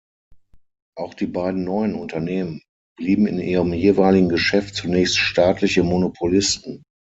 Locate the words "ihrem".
3.37-3.71